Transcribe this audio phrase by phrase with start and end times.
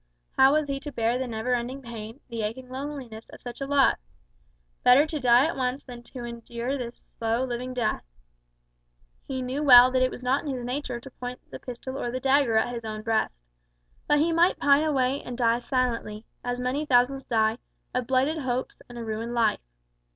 [0.35, 3.67] How was he to bear the never ending pain, the aching loneliness, of such a
[3.67, 3.99] lot?
[4.83, 8.01] Better to die at once than to endure this slow, living death.
[9.27, 12.09] He knew well that it was not in his nature to point the pistol or
[12.09, 13.39] the dagger at his own breast.
[14.07, 17.59] But he might pine away and die silently as many thousands die
[17.93, 19.61] of blighted hopes and a ruined life.